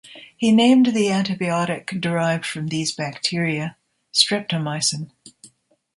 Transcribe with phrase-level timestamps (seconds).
[0.35, 3.77] He named the antibiotic derived from these bacteria
[4.11, 5.11] streptomycin.